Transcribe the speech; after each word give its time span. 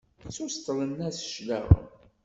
Ttuseṭṭlen-as 0.23 1.19
cclaɣem. 1.29 1.85